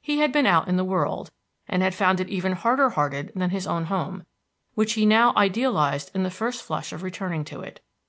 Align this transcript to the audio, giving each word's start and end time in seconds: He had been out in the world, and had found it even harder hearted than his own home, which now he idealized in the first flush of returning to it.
He 0.00 0.18
had 0.18 0.32
been 0.32 0.44
out 0.44 0.66
in 0.66 0.76
the 0.76 0.82
world, 0.84 1.30
and 1.68 1.84
had 1.84 1.94
found 1.94 2.18
it 2.18 2.28
even 2.28 2.50
harder 2.54 2.90
hearted 2.90 3.30
than 3.36 3.50
his 3.50 3.64
own 3.64 3.84
home, 3.84 4.24
which 4.74 4.98
now 4.98 5.30
he 5.34 5.36
idealized 5.36 6.10
in 6.16 6.24
the 6.24 6.32
first 6.32 6.64
flush 6.64 6.92
of 6.92 7.04
returning 7.04 7.44
to 7.44 7.60
it. 7.60 7.78